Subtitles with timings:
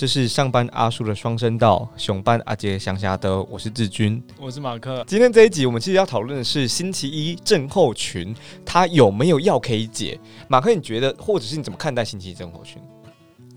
[0.00, 5.04] 这是上班阿叔的双声道，熊班阿杰乡下的，我是志军，我是马克。
[5.06, 8.34] 今天这一集，我们其实要讨论的是星期一症候群，
[8.64, 10.18] 它有没有药可以解？
[10.48, 12.80] 马克，你觉得，或者是你怎么看待星期一症候群？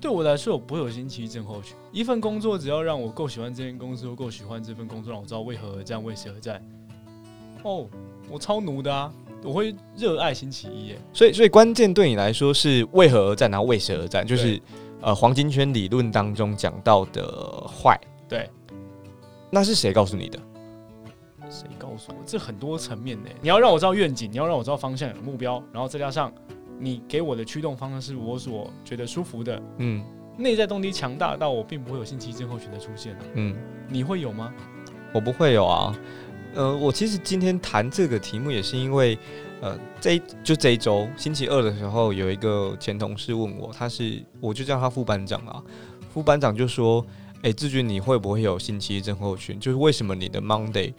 [0.02, 1.78] 对我来说，我不会有星期一症候群。
[1.94, 6.62] 一份工作，只要让我够喜欢这间公司，够喜欢这份工作，让我知道为何而战，为谁而战。
[7.64, 7.88] 哦，
[8.30, 9.10] 我超奴的啊！
[9.46, 11.00] 我会热爱星期一耶。
[11.14, 14.28] 所以，所以关键对你来说是为何而战，然后为谁而战？
[14.28, 14.62] 就是。
[15.04, 18.00] 呃，黄金圈理论当中讲到的坏，
[18.30, 18.50] 对，
[19.52, 20.40] 那是谁告诉你的？
[21.50, 22.16] 谁告诉我？
[22.26, 23.30] 这很多层面呢。
[23.42, 26.32] 你要让我知道愿景，你要让我知道方向、有目标，然后再加上
[26.80, 29.62] 你给我的驱动方向是我所觉得舒服的。
[29.80, 30.02] 嗯，
[30.38, 33.54] 内在动力强大到我并不会有星期一症候群的出现嗯，
[33.90, 34.54] 你会有吗？
[35.14, 35.94] 我不会有啊。
[36.56, 39.20] 呃，我其实今天谈这个题目也是因为。
[39.64, 45.64] 呃，这就这一周星期二的时候，有一个前同事问我，他是我就叫他副班长啊，
[46.14, 47.04] 副班长就说
[47.44, 49.58] ：“哎，志军，你会不会有星期一症候群？
[49.58, 50.94] 就是为什么你的 Monday，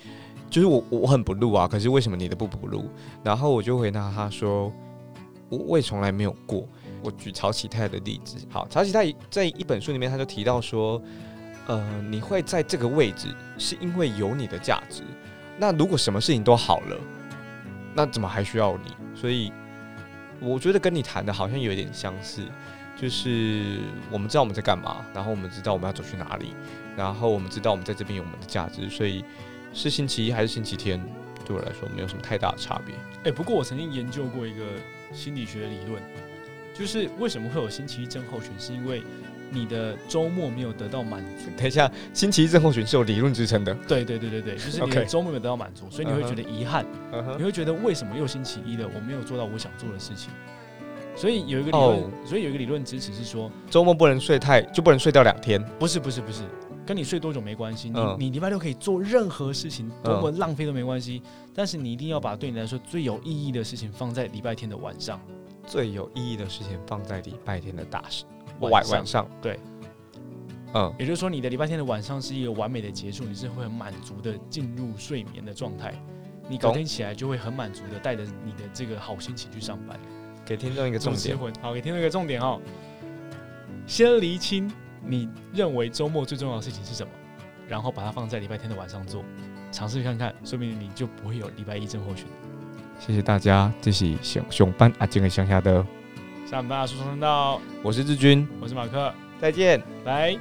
[0.48, 2.86] 就是我我很不录啊，可是为什么你的不不录？”
[3.22, 4.72] 然后我就回答他说
[5.50, 6.66] ：“我我也从来没有过。”
[7.04, 10.98] 我举曹启泰的例子，好，曹启泰在一本书里面他就提到说
[11.68, 13.28] ：“呃，你会在这个位置，
[13.58, 15.02] 是因为有你的价值。
[15.58, 16.96] 那如果什么事情都好了。”
[17.94, 18.94] 那怎么还需要你？
[19.14, 19.52] 所以
[20.40, 22.42] 我觉得跟你谈的好像有一点相似，
[22.96, 23.78] 就是
[24.10, 26.54] 我们知道我们在干嘛，然后我们知道我们要走去哪里，
[26.96, 29.24] 然后我们知道我们在这边有我们的价值，所以
[29.72, 31.02] 是星期一还是星期天，
[31.46, 32.94] 对我来说没有什么太大的差别。
[33.24, 34.64] 哎，不过我曾经研究过一个
[35.12, 36.02] 心理学理论，
[36.74, 39.02] 就是为什么会有星期一症候群，是因为。
[39.50, 43.72] 你的周末没有得到满足，等一下，星期一症候群是有理论支撑的。
[43.86, 46.84] 对对对对对， 就是你的周末没有得到满足，所以你会觉得遗憾，
[47.38, 50.30] 你会觉得为什么又星期一了，我没有做到我想做的事情。
[51.16, 55.64] 所以有一个理论，所以有一个理论支持是说，周末不能睡太，就不能睡掉两天。
[55.78, 56.42] 不是不是不是，
[56.84, 57.88] 跟你睡多久没关系。
[57.88, 61.22] 你你礼拜六可以做任何事情，多么浪费都没关系。
[61.54, 65.20] 但是你一定要把对你来说最有意义的事情放在礼拜天的晚上。
[65.66, 68.24] 最有意义的事情放在礼拜天的大事。
[68.60, 69.58] 晚晚上对，
[70.74, 75.94] 嗯，也就是说，你的礼拜天的晚上是一个完美的结束，你是会很满足的进入睡眠的状态，
[76.48, 79.98] 你隔天起来就会很满足的带着你的这个好心情去上班。
[80.44, 82.60] 给听众一个重点，好，给听众一个重点哦，
[83.86, 84.70] 先厘清
[85.06, 87.10] 你认为周末最重要的事情是什么，
[87.68, 89.24] 然后把它放在礼拜天的晚上做，
[89.72, 92.26] 尝试看看，说明你就不会有礼拜一症候群。
[93.00, 95.84] 谢谢大家，这是熊熊班阿静的乡下的。
[96.46, 100.38] 上班啊，书生道，我是志军，我是马克，再见，拜。